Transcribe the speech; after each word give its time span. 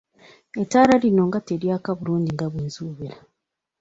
Ettala 0.61 0.93
lino 1.03 1.21
nga 1.27 1.39
teryaka 1.47 1.89
bulungi 1.97 2.29
nga 2.35 2.47
bwe 2.51 2.61
nsuubira. 2.67 3.17